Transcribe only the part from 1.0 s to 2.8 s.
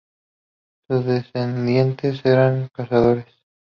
descendientes eran